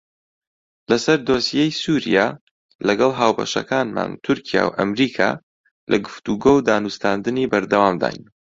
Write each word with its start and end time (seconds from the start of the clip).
لەسەر 0.91 1.19
دۆسیەی 1.27 1.77
سووریا 1.81 2.27
لەگەڵ 2.87 3.11
هاوبەشەکانمان 3.19 4.11
تورکیا 4.25 4.63
و 4.65 4.75
ئەمریکا 4.77 5.29
لە 5.91 5.97
گفتوگۆ 6.05 6.51
و 6.55 6.65
دانوستاندنی 6.69 7.49
بەردەوامداین. 7.51 8.21